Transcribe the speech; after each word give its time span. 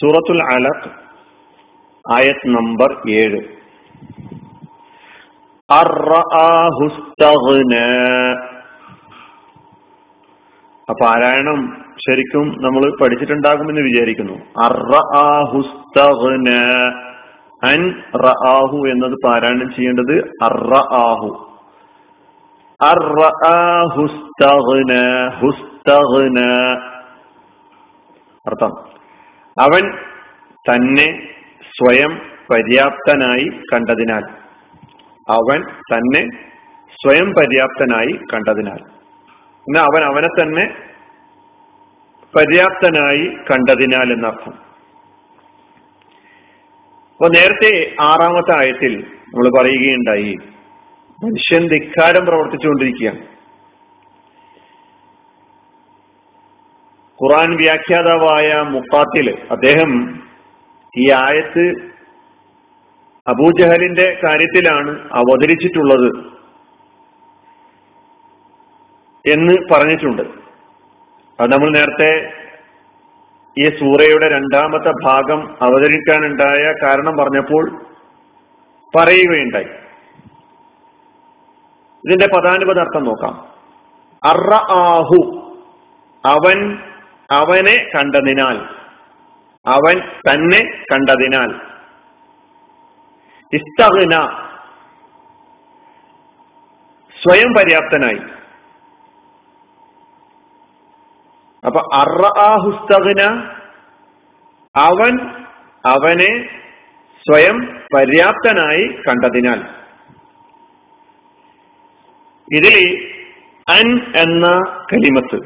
സൂറത്തുൽ 0.00 0.42
അലഖ് 0.42 0.90
ആയത് 2.12 2.48
നമ്പർ 2.48 3.10
ഏഴ്. 3.10 3.40
പാരായണം 10.92 11.76
ശരിക്കും 12.08 12.56
നമ്മൾ 12.60 12.96
പഠിച്ചിട്ടുണ്ടാകുമെന്ന് 13.00 13.80
വിചാരിക്കുന്നു. 13.80 14.38
അൻ 17.64 17.94
റആഹു 18.16 18.86
എന്നത് 18.88 19.14
പാരായണം 19.24 19.74
ചെയ്യേണ്ടത്? 19.74 20.30
അർആഹു 20.42 21.43
അർത്ഥം. 28.46 28.70
അവൻ 29.60 29.98
തന്നെ 30.70 31.28
സ്വയം 31.60 32.22
പര്യാപ്തനായി 32.50 33.60
കണ്ടതിനാൽ. 33.72 34.22
അവൻ 35.28 35.62
തന്നെ 35.62 36.28
സ്വയം 36.90 37.34
പര്യാപ്തനായി 37.34 38.18
കണ്ടതിനാൽ. 38.34 38.78
എന്നാ 39.60 39.80
അവൻ 39.80 40.04
അവനെ 40.04 40.42
തന്നെ 40.42 40.76
പര്യാപ്തനായി 42.36 43.36
കണ്ടതിനാൽ 43.50 44.12
എന്നർത്ഥം. 44.12 44.52
അപ്പൊ 47.12 47.28
നേരത്തെ 47.28 47.94
ആറാമത്തെ 48.00 48.58
ആയത്തിൽ 48.58 49.06
നമ്മൾ 49.08 49.62
പറയുകയുണ്ടായി. 49.62 50.36
മനുഷ്യൻ 51.22 51.68
ധിക്കാരം 51.68 52.26
പ്രവർത്തിച്ചുകൊണ്ടിരിക്കുകയാണ്. 52.26 53.20
ഖുറാൻ 57.22 57.56
വ്യാഖ്യാതാവായ 57.56 58.54
മുക്കാത്തിൽ 58.68 59.26
അദ്ദേഹം 59.50 59.90
ഈ 60.98 61.10
ആയത്ത് 61.10 61.94
അബൂജഹലിന്റെ 63.28 64.20
കാര്യത്തിലാണ് 64.24 64.90
അവതരിച്ചിട്ടുള്ളത് 65.12 66.08
എന്ന് 69.26 69.54
പറഞ്ഞിട്ടുണ്ട്. 69.72 70.22
അത് 71.40 71.52
നമ്മൾ 71.52 71.70
നേരത്തെ 71.70 72.10
ഈ 73.58 73.68
സൂറയുടെ 73.70 74.28
രണ്ടാമത്തെ 74.28 74.92
ഭാഗം 75.04 75.40
അവതരിക്കാനുണ്ടായ 75.62 76.74
കാരണം 76.82 77.16
പറഞ്ഞപ്പോൾ 77.16 77.64
പറയുകയുണ്ടായി. 78.98 79.83
ഇതിന്റെ 82.06 82.26
പദാനുപത 82.26 82.78
അർത്ഥം 82.78 83.04
നോക്കാം. 83.04 83.54
അറ 84.24 84.54
ആഹു 84.72 85.40
അവൻ 86.26 86.78
അവനെ 87.30 87.90
കണ്ടതിനാൽ. 87.94 88.58
അവൻ 89.66 90.00
തന്നെ 90.00 90.84
കണ്ടതിനാൽ. 90.92 91.74
ഇസ്തഹന 93.52 94.44
സ്വയം 97.22 97.54
പര്യാപ്തനായി. 97.54 98.20
അപ്പൊ 101.66 101.80
അർഹുസ്തഗ്ന 101.94 103.22
അവൻ 104.76 105.30
അവനെ 105.86 106.60
സ്വയം 107.30 107.80
പര്യാപ്തനായി 107.94 108.98
കണ്ടതിനാൽ. 109.08 109.83
ഇതിൽ 112.52 112.76
അൻ 113.68 114.16
എന്ന 114.16 114.46
കലിമത്ത് 114.92 115.38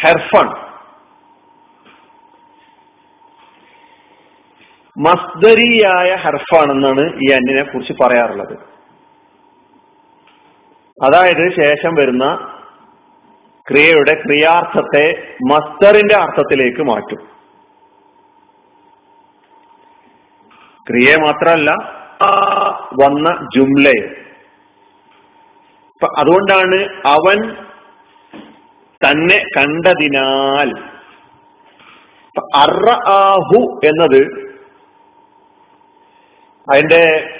ഹെർഫൺ. 0.00 0.48
മസ്ദരിയായ 4.98 6.14
ഹർഫാണെന്നാണ് 6.14 7.00
ഈ 7.00 7.32
അന്നിനെ 7.32 7.62
കുറിച്ച് 7.62 7.92
പറയാറുള്ളത്. 8.00 8.54
അതായത് 11.02 11.52
ശേഷം 11.62 11.94
വരുന്ന 11.94 12.54
ക്രിയയുടെ 13.70 14.22
ക്രിയാർത്ഥത്തെ 14.26 15.36
മസ്തറിന്റെ 15.52 16.14
അർത്ഥത്തിലേക്ക് 16.14 16.82
മാറ്റും. 16.82 17.28
ക്രിയയെ 20.90 21.16
മാത്രമല്ല 21.16 21.70
വന്ന 23.04 23.48
ജുംലയെ 23.56 24.21
അതുകൊണ്ടാണ് 26.04 26.88
അവൻ 27.06 27.54
തന്നെ 29.06 29.42
കണ്ടതിനാൽ. 29.56 30.92
അർഹു 32.56 33.80
എന്നത് 33.84 34.52
അതിന്റെ 36.72 37.34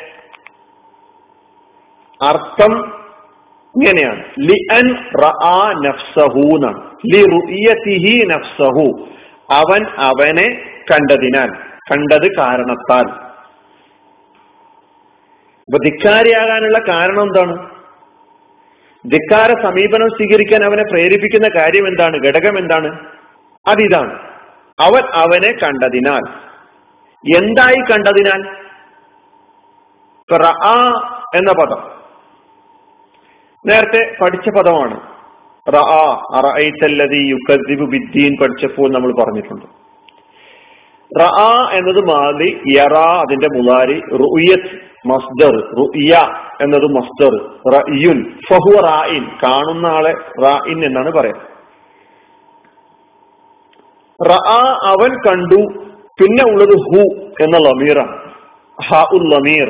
അർത്ഥം 2.23 3.03
ഇങ്ങനെയാണ്. 3.77 4.25
ലി 4.39 4.67
അൻ 4.73 4.89
നഫ്സഹു 5.87 6.41
എന്നാണ്. 6.41 6.97
ലി 7.15 7.23
നഫ്സഹു. 8.27 9.09
അവൻ 9.51 9.87
അവനെ 9.99 10.47
കണ്ടതിനാൽ 10.91 11.49
കണ്ടത് 11.93 12.37
കാരണത്താൽ. 12.39 13.33
ധിക്കാരിയാകാനുള്ള 15.77 16.79
കാരണം 16.79 17.23
എന്താണ്? 17.23 17.82
ധിക്കാര 19.07 19.63
സമീപനം 19.63 20.09
സ്വീകരിക്കാൻ 20.09 20.65
അവനെ 20.65 20.83
പ്രേരിപ്പിക്കുന്ന 20.83 21.49
കാര്യം 21.57 21.89
എന്താണ്? 21.89 22.17
ഘടകം 22.17 22.59
എന്താണ്? 22.59 23.07
അതിതാണ്. 23.69 24.19
അവൻ 24.81 25.03
അവനെ 25.13 25.53
കണ്ടതിനാൽ. 25.53 26.21
എന്തായി 27.39 27.93
കണ്ടതിനാൽ? 27.93 28.57
എന്ന 31.37 31.53
പദം. 31.53 31.91
നേരത്തെ 33.67 34.17
പഠിച്ച 34.21 34.49
പദമാണ്. 34.49 35.01
പഠിച്ചപ്പോൾ 38.43 38.93
നമ്മൾ 38.93 39.25
പറഞ്ഞിട്ടുണ്ട്. 39.25 39.67
റഅ 41.21 41.71
എന്നത് 41.73 42.05
മാലി 42.05 42.63
യറ 42.79 42.95
അതിന്റെ 42.95 43.47
മുലാരി 43.47 44.01
റുയത്ത് 44.01 44.92
മസ്ദർ 45.07 45.55
റുഇയ 45.55 46.17
എന്നത് 46.61 46.85
മസ്ദർ 46.85 47.59
റയുൻ 47.73 48.39
ഫഹു 48.51 48.83
റായിൻ 48.83 49.29
കാണുന്ന 49.43 49.87
ആളെ 49.87 50.15
റായിൻ 50.43 50.85
എന്നാണ് 50.85 51.13
പറയാം. 51.13 51.53
റആ 54.31 54.79
അവൻ 54.85 55.11
കണ്ടു 55.27 55.85
പിന്നെ 56.23 56.53
ഉള്ളത് 56.53 56.69
ഹു 56.69 57.01
എന്ന 57.43 57.57
ലമീറാണ്. 57.57 58.33
ഹ 58.83 59.05
ഉൽ 59.13 59.35
ലമീർ. 59.35 59.69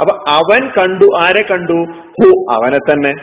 അപ്പൊ 0.00 0.24
അവൻ 0.28 0.68
കണ്ടു 0.68 1.04
ആരെ 1.18 1.42
കണ്ടു? 1.42 1.86
ഹു 1.92 2.52
അവനെ 2.52 2.78
തന്നെ. 2.78 3.14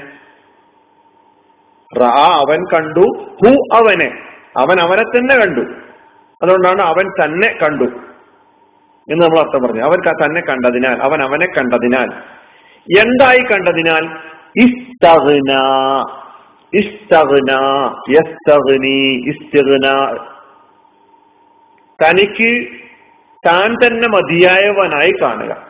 റാ 2.00 2.44
അവൻ 2.48 2.66
കണ്ടു 2.74 3.26
ഹു 3.46 3.76
അവനെ. 3.76 4.12
അവൻ 4.58 4.80
അവനെ 4.80 5.04
തന്നെ 5.04 5.36
കണ്ടു. 5.36 5.62
അതുകൊണ്ടാണ് 6.44 6.82
അവൻ 6.82 7.10
തന്നെ 7.24 7.58
കണ്ടു. 7.64 8.15
എന്ന് 9.12 9.26
നമ്മൾ 9.26 9.40
അർത്ഥം 9.40 9.64
പറഞ്ഞു. 9.64 9.84
അവൻ 9.84 10.26
തന്നെ 10.26 10.42
കണ്ടതിനാൽ 10.42 11.02
അവൻ 11.02 11.24
അവനെ 11.24 11.46
കണ്ടതിനാൽ. 11.46 12.14
എന്തായി 13.00 13.40
കണ്ടതിനാൽ? 13.40 14.04
യസ്തഗ്നി 18.10 19.30
തനിക്ക് 22.04 22.68
താൻ 23.48 23.76
തന്നെ 23.86 24.08
മതിയായവനായി 24.08 25.14
കാണുക. 25.22 25.68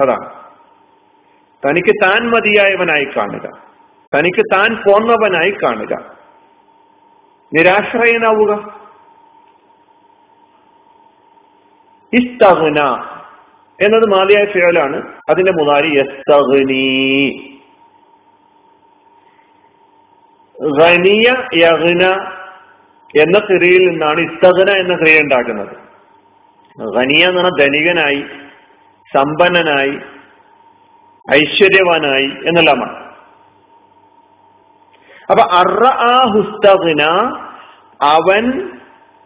അതാണ്. 0.00 0.30
തനിക്ക് 1.68 2.04
താൻ 2.04 2.30
മതിയായവനായി 2.30 3.04
കാണുക. 3.16 3.50
തനിക്ക് 4.18 4.54
താൻ 4.54 4.76
പോന്നവനായി 4.76 5.50
കാണുക. 5.50 6.16
നിരാശ്രയനാവുക. 7.54 8.81
ഇസ്തഗ്ന 12.12 12.80
എന്നത് 13.78 14.06
മാലിയായ 14.10 14.44
ഫിയലാണ് 14.52 14.98
അതിന്റെ 15.30 15.52
മുതാരി 15.52 15.90
യസ്തഗ്നി 15.98 16.84
ഖനിയ 20.80 21.28
യഹ്ന 21.60 22.02
എന്ന 23.14 23.36
ക്രിയയിൽ 23.38 23.82
നിന്നാണ് 23.90 24.20
ഇസ്തഹന 24.20 24.70
എന്ന 24.82 24.94
ക്രിയ 24.96 25.22
ഉണ്ടാക്കുന്നത്. 25.24 25.72
ഖനിയ 26.96 27.28
എന്ന് 27.28 27.40
പറഞ്ഞാൽ 27.40 27.56
ധനികനായി 27.62 28.20
സമ്പന്നനായി 29.10 29.94
ഐശ്വര്യവാനായി 31.26 32.28
എന്നെല്ലാമാണ്. 32.48 32.94
അപ്പൊ 35.30 35.42
അറ 35.60 35.82
ഹുസ്തഗ്ന 36.34 37.02
അവൻ 38.14 38.44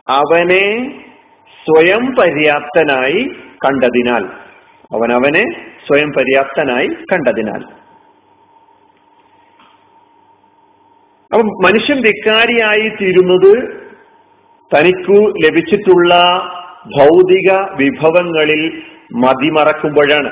അവനെ 0.08 0.66
സ്വയം 1.64 2.14
പര്യാപ്തനായി 2.20 3.22
കണ്ടതിനാൽ. 3.66 4.25
അവൻ 4.93 5.12
അവനെ 5.12 5.44
സ്വയം 5.87 6.12
പര്യാപ്തനായി 6.12 6.87
കണ്ടതിനാൽ. 6.87 7.62
അപ്പൊ 11.32 11.43
മനുഷ്യൻ 11.43 12.00
ധിക്കാരിയായി 12.00 12.88
തീരുന്നത് 12.88 13.82
തനിക്കു 14.76 15.34
ലഭിച്ചിട്ടുള്ള 15.44 16.14
ഭൗതിക 16.98 17.52
വിഭവങ്ങളിൽ 17.52 18.82
മതിമറക്കുമ്പോഴാണ്. 19.12 20.31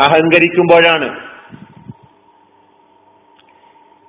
അഹങ്കരിക്കുമ്പോഴാണ്. 0.00 1.33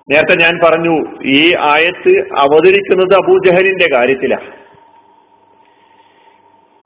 നേരത്തെ 0.09 0.35
ഞാൻ 0.35 0.59
പറഞ്ഞു 0.63 0.95
ഈ 1.23 1.53
ആയത്ത് 1.55 2.13
അവതരിക്കുന്നത് 2.39 3.13
അബൂജഹലിന്റെ 3.13 3.87
കാര്യത്തിലാണ്. 3.95 4.49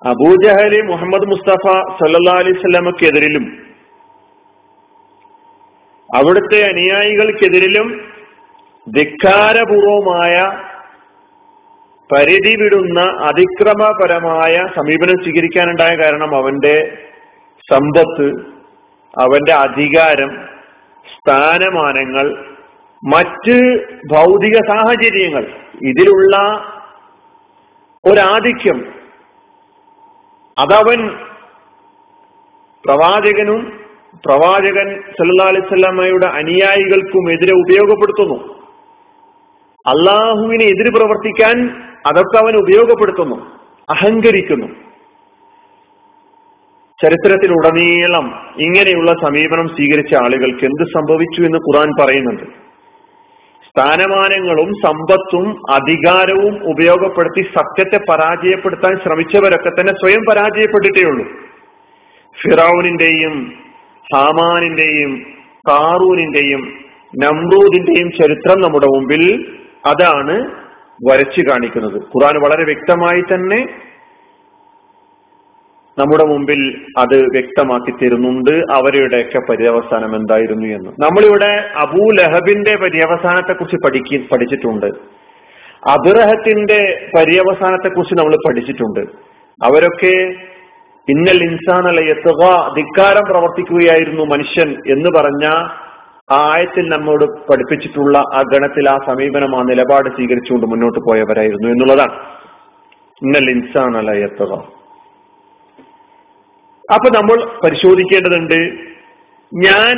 അബൂജഹൽ 0.01 0.73
മുഹമ്മദ് 0.81 1.27
മുസ്തഫ 1.27 1.65
സല്ലാ 1.99 2.35
അലൈവല്ലമക്കെതിരിലും 2.35 3.45
അവിടുത്തെ 6.09 6.59
അനുയായികൾക്കെതിരിലും 6.63 7.87
ധിക്കാരപൂർവമായ 8.87 10.35
പരിധി 12.09 12.53
വിടുന്ന 12.61 12.99
അതിക്രമപരമായ 12.99 14.55
സമീപനം 14.75 15.17
സ്വീകരിക്കാനുണ്ടായ 15.23 15.95
കാരണം 15.95 16.35
അവന്റെ 16.35 16.75
സമ്പത്ത് 17.67 18.27
അവന്റെ 19.13 19.53
അധികാരം 19.53 20.31
സ്ഥാനമാനങ്ങൾ 21.05 22.27
മറ്റ് 23.03 23.87
ഭൗതിക 24.11 24.53
സാഹചര്യങ്ങൾ 24.53 25.47
ഇതിലുള്ള 25.81 26.35
ഒരാധിക്യം 28.11 28.93
അതവൻ 30.57 31.09
പ്രവാചകനും 32.85 33.79
പ്രവാചകൻ 34.25 35.01
സല്ലാ 35.01 35.45
അലിസ്വല്ലമ്മയുടെ 35.47 36.25
അനുയായികൾക്കും 36.25 37.31
എതിരെ 37.31 37.53
ഉപയോഗപ്പെടുത്തുന്നു. 37.53 38.59
അള്ളാഹുവിനെ 39.87 40.65
എതിര് 40.65 40.91
പ്രവർത്തിക്കാൻ 40.95 41.83
അതൊക്കെ 42.05 42.37
അവൻ 42.37 42.55
ഉപയോഗപ്പെടുത്തുന്നു 42.55 43.35
അഹങ്കരിക്കുന്നു. 43.89 44.67
ചരിത്രത്തിലുടനീളം 47.03 48.25
ഇങ്ങനെയുള്ള 48.59 49.11
സമീപനം 49.11 49.67
സ്വീകരിച്ച 49.67 50.15
ആളുകൾക്ക് 50.15 50.65
എന്ത് 50.65 50.83
സംഭവിച്ചു 50.83 51.41
എന്ന് 51.41 51.57
ഖുറാൻ 51.57 51.89
പറയുന്നുണ്ട്. 51.99 52.68
സ്ഥാനമാനങ്ങളും 53.79 54.69
സമ്പത്തും 54.85 55.73
അധികാരവും 55.73 56.63
ഉപയോഗപ്പെടുത്തി 56.63 57.41
സത്യത്തെ 57.57 57.99
പരാജയപ്പെടുത്താൻ 58.11 58.95
ശ്രമിച്ചവരൊക്കെ 59.03 59.69
തന്നെ 59.69 59.93
സ്വയം 59.93 60.23
പരാജയപ്പെട്ടിട്ടേ 60.29 61.09
ഉള്ളൂ. 61.09 61.25
ഫിറൌനിന്റെയും 62.41 63.53
ഹാമാനിന്റെയും 64.15 65.11
കാറൂനിന്റെയും 65.69 66.61
നമ്രൂദിന്റെയും 67.23 68.09
ചരിത്രം 68.21 68.61
നമ്മുടെ 68.61 68.85
മുമ്പിൽ 68.85 69.23
അതാണ് 69.85 70.35
വരച്ചു 71.11 71.41
കാണിക്കുന്നത്. 71.49 71.97
ഖുറാൻ 72.01 72.35
വളരെ 72.43 72.63
വ്യക്തമായി 72.65 73.21
തന്നെ 73.21 73.59
നമ്മുടെ 75.99 76.23
മുമ്പിൽ 76.23 76.81
അത് 76.97 77.15
വ്യക്തമാക്കി 77.15 77.91
തരുന്നുണ്ട് 77.91 78.51
അവരുടെയൊക്കെ 78.71 79.39
പര്യവസാനം 79.49 80.15
എന്തായിരുന്നു 80.15 80.67
എന്ന്. 80.67 80.89
നമ്മളിവിടെ 80.89 81.69
അബൂ 81.77 82.11
ലഹബിന്റെ 82.11 82.75
പര്യവസാനത്തെ 82.75 83.53
കുറിച്ച് 83.53 83.75
പഠിക്ക 83.85 84.27
പഠിച്ചിട്ടുണ്ട്. 84.31 84.85
അബുറഹത്തിന്റെ 85.89 87.09
പര്യവസാനത്തെ 87.15 87.89
കുറിച്ച് 87.89 88.15
നമ്മൾ 88.15 88.35
പഠിച്ചിട്ടുണ്ട്. 88.35 88.99
അവരൊക്കെ 89.63 90.35
ഇന്നൽ 91.09 91.43
ഇൻസാനല്ല 91.43 92.01
എത്തുക 92.01 92.73
ധിക്കാരം 92.77 93.23
പ്രവർത്തിക്കുകയായിരുന്നു 93.29 94.23
മനുഷ്യൻ 94.23 94.69
എന്ന് 94.69 95.09
പറഞ്ഞ 95.17 95.45
ആയത്തിൽ 96.31 96.89
നമ്മോട് 96.89 97.25
പഠിപ്പിച്ചിട്ടുള്ള 97.51 98.17
ആ 98.17 98.43
ഗണത്തിൽ 98.53 98.89
ആ 98.89 98.97
സമീപനം 99.07 99.59
ആ 99.59 99.63
നിലപാട് 99.63 100.09
സ്വീകരിച്ചുകൊണ്ട് 100.09 100.67
മുന്നോട്ട് 100.67 100.99
പോയവരായിരുന്നു 100.99 101.69
എന്നുള്ളതാണ്. 101.69 102.11
ഇന്നൽ 103.21 103.49
ഇൻസാനല്ല 103.49 104.11
എത്തുക 104.11 104.78
അപ്പൊ 106.89 107.09
നമ്മൾ 107.09 107.37
പരിശോധിക്കേണ്ടതുണ്ട് 107.63 108.61
ഞാൻ 109.51 109.93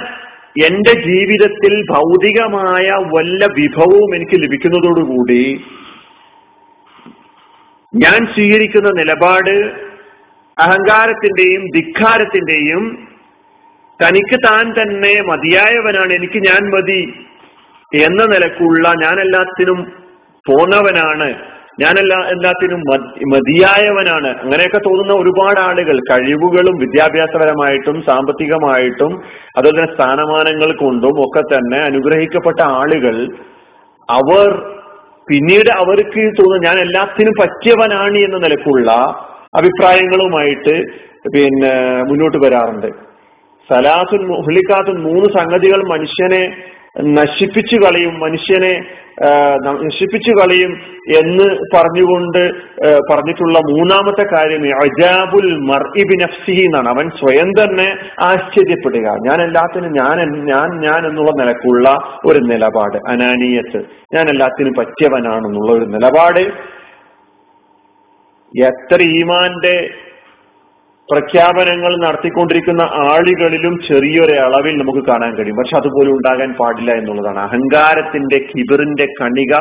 എന്റെ 0.64 0.94
ജീവിതത്തിൽ 1.08 1.74
ഭൗതികമായ 1.90 2.88
വല്ല 3.14 3.46
വിഭവവും 3.60 4.16
എനിക്ക് 4.16 4.38
ലഭിക്കുന്നതോടുകൂടി 4.44 5.44
ഞാൻ 7.94 8.20
സ്വീകരിക്കുന്ന 8.34 8.90
നിലപാട് 9.00 9.56
അഹങ്കാരത്തിന്റെയും 10.58 11.64
ധിക്കാരത്തിന്റെയും 11.76 12.84
തനിക്ക് 14.00 14.38
താൻ 14.46 14.66
തന്നെ 14.72 15.14
മതിയായവനാണ് 15.22 16.12
എനിക്ക് 16.14 16.40
ഞാൻ 16.48 16.62
മതി 16.70 17.02
എന്ന 17.92 18.22
നിലക്കുള്ള 18.26 18.88
ഞാൻ 19.04 19.16
എല്ലാത്തിനും 19.20 19.80
പോന്നവനാണ്. 20.46 21.28
ഞാനെല്ലാ 21.80 22.18
എല്ലാത്തിനും 22.34 22.82
മതിയായവനാണ്. 23.34 24.30
അങ്ങനെയൊക്കെ 24.44 24.78
തോന്നുന്ന 24.78 25.14
ഒരുപാട് 25.14 25.60
ആളുകൾ 25.60 25.98
കഴിവുകളും 26.10 26.76
വിദ്യാഭ്യാസപരമായിട്ടും 26.78 27.98
സാമ്പത്തികമായിട്ടും 28.02 29.14
അതുപോലെ 29.58 29.78
തന്നെ 29.78 29.94
സ്ഥാനമാനങ്ങൾ 29.94 30.72
കൊണ്ടും 30.84 31.18
ഒക്കെ 31.26 31.44
തന്നെ 31.54 31.80
അനുഗ്രഹിക്കപ്പെട്ട 31.80 32.62
ആളുകൾ 32.80 33.16
അവർ 34.10 34.50
പിന്നീട് 35.28 35.70
അവർക്ക് 35.82 36.24
തോന്നുന്നു 36.40 36.66
ഞാൻ 36.68 36.78
എല്ലാത്തിനും 36.80 37.36
പറ്റിയവനാണ് 37.42 38.18
എന്ന 38.18 38.38
നിലക്കുള്ള 38.38 38.92
അഭിപ്രായങ്ങളുമായിട്ട് 39.60 40.76
പിന്നെ 41.34 41.74
മുന്നോട്ട് 42.10 42.38
വരാറുണ്ട്. 42.38 42.90
സലാസുൻ 43.70 44.22
മുഹ്ലിക്കാത്തുൻ 44.28 44.98
മൂന്ന് 45.08 45.28
സംഗതികൾ 45.40 45.82
മനുഷ്യനെ 45.90 46.44
നശിപ്പിച്ചു 47.00 47.76
കളയും 47.76 48.20
മനുഷ്യനെ 48.20 48.86
നശിപ്പിച്ചു 49.66 50.32
കളയും 50.32 50.72
എന്ന് 51.18 51.48
പറഞ്ഞുകൊണ്ട് 51.76 52.52
പറഞ്ഞിട്ടുള്ള 53.12 53.60
മൂന്നാമത്തെ 53.60 54.36
കാര്യം 54.36 54.64
അജാബുൽ 54.84 55.58
മർഇബി 55.58 56.16
നഫ്സിഹി 56.24 56.66
എന്നാണ്. 56.66 56.90
അവൻ 56.90 57.10
സ്വയം 57.10 57.52
തന്നെ 57.52 57.88
ആശ്ചര്യപ്പെടുക. 58.20 59.08
ഞാൻ 59.28 59.42
എല്ലാത്തിനും 59.42 59.92
ഞാൻ 59.92 60.46
ഞാൻ 60.46 60.80
ഞാൻ 60.82 61.08
എന്നുള്ള 61.08 61.32
നിലക്കുള്ള 61.32 62.00
ഒരു 62.26 62.40
നിലപാട്. 62.40 62.98
അനാനീയത്ത്. 63.08 63.80
ഞാൻ 64.14 64.30
എല്ലാത്തിനും 64.30 64.74
പറ്റിയവനാണെന്നുള്ള 64.80 65.72
ഒരു 65.72 65.86
നിലപാട്. 65.86 66.40
എത്ര 68.66 69.02
ഈമാന്റെ 69.02 69.90
പ്രഖ്യാപനങ്ങൾ 71.12 71.94
നടത്തിക്കൊണ്ടിരിക്കുന്ന 72.06 72.82
ആളുകളിലും 72.82 73.74
ചെറിയൊരു 73.90 74.36
അളവിൽ 74.40 74.76
നമുക്ക് 74.78 75.08
കാണാൻ 75.08 75.32
കഴിയും. 75.36 75.58
പക്ഷെ 75.58 75.76
അതുപോലെ 75.78 76.10
ഉണ്ടാകാൻ 76.10 76.54
പാടില്ല 76.54 76.92
എന്നുള്ളതാണ്. 76.92 77.40
അഹങ്കാരത്തിന്റെ 77.40 78.38
കിബിറിന്റെ 78.50 79.08
കണിക 79.22 79.54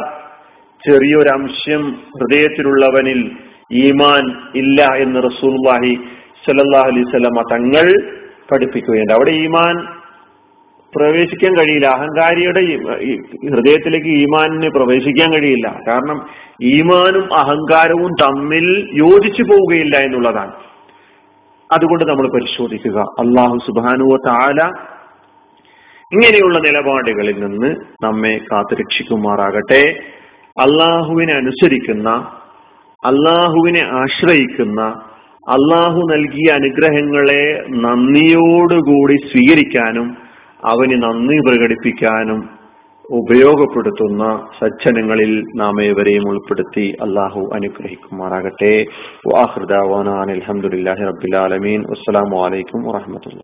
ചെറിയൊരംശം 0.89 1.83
ഹൃദയത്തിലുള്ളവനിൽ 2.19 3.31
ഈമാൻ 3.73 4.25
ഇല്ല 4.55 4.83
എന്ന് 4.97 5.19
റസൂൽവാഹി 5.23 5.95
അലൈഹി 6.51 7.03
സ്വലമ 7.11 7.41
തങ്ങൾ 7.53 7.87
പഠിപ്പിക്കുകയുണ്ട് 8.53 9.13
അവിടെ 9.13 9.31
ഈമാൻ 9.31 9.75
പ്രവേശിക്കാൻ 10.97 11.53
കഴിയില്ല. 11.57 11.87
അഹങ്കാരിയുടെ 11.87 12.63
ഹൃദയത്തിലേക്ക് 13.51 14.11
ഈമാനിന് 14.23 14.71
പ്രവേശിക്കാൻ 14.71 15.29
കഴിയില്ല. 15.35 15.81
കാരണം 15.89 16.19
ഈമാനും 16.63 17.27
അഹങ്കാരവും 17.35 18.13
തമ്മിൽ 18.23 18.67
യോജിച്ചു 18.95 19.43
പോവുകയില്ല 19.43 19.97
എന്നുള്ളതാണ്. 19.97 20.53
അതുകൊണ്ട് 21.73 22.05
നമ്മൾ 22.05 22.29
പരിശോധിക്കുക. 22.29 23.01
അള്ളാഹു 23.01 23.59
സുബാനുവ 23.67 24.17
താല 24.27 24.67
ഇങ്ങനെയുള്ള 26.13 26.59
നിലപാടുകളിൽ 26.59 27.41
നിന്ന് 27.41 27.75
നമ്മെ 28.03 28.41
കാത്തുരക്ഷിക്കുമാറാകട്ടെ. 28.53 30.01
അള്ളാഹുവിനെ 30.61 31.33
അനുസരിക്കുന്ന 31.33 32.09
അള്ളാഹുവിനെ 33.07 33.83
ആശ്രയിക്കുന്ന 33.93 34.81
അള്ളാഹു 35.49 36.01
നൽകിയ 36.11 36.53
അനുഗ്രഹങ്ങളെ 36.53 37.45
നന്ദിയോടുകൂടി 37.69 39.17
സ്വീകരിക്കാനും 39.33 40.17
അവന് 40.65 41.03
നന്ദി 41.03 41.37
പ്രകടിപ്പിക്കാനും 41.47 42.60
ഉപയോഗപ്പെടുത്തുന്ന 43.11 44.47
സജ്ജനങ്ങളിൽ 44.61 45.45
നാം 45.57 45.83
ഏവരെയും 45.83 46.29
ഉൾപ്പെടുത്തി 46.29 46.97
അള്ളാഹു 47.01 47.51
അനുഗ്രഹിക്കുമാറാകട്ടെ. 47.55 48.85
അലഹമുല്ലാഹി 50.21 51.05
റബ്ബിലാലമീൻ 51.05 51.83
അസ്സലാമു 51.91 52.45
അലൈക്കും 52.47 52.83
വാഹമത്തുള്ള 52.83 53.39